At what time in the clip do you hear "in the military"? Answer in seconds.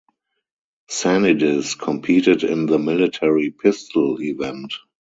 2.43-3.51